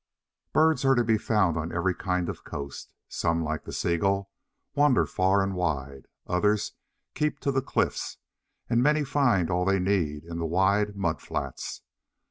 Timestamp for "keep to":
7.13-7.51